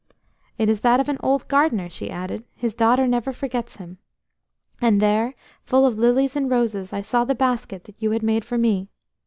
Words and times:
"'It 0.57 0.67
is 0.67 0.81
that 0.81 0.99
of 0.99 1.07
an 1.09 1.17
old 1.19 1.47
gardener,' 1.47 1.87
she 1.87 2.09
added. 2.09 2.43
'His 2.55 2.73
daughter 2.73 3.05
never 3.07 3.31
forgets 3.31 3.75
him.' 3.75 3.99
And 4.81 4.99
there, 4.99 5.35
full 5.63 5.85
of 5.85 5.99
lilies 5.99 6.35
and 6.35 6.49
roses, 6.49 6.91
I 6.91 7.01
saw 7.01 7.23
the 7.23 7.35
basket 7.35 7.83
that 7.83 8.01
you 8.01 8.09
had 8.09 8.23
made 8.23 8.43
for 8.43 8.57
me. 8.57 8.89